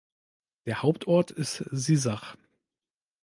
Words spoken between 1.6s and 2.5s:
Sissach.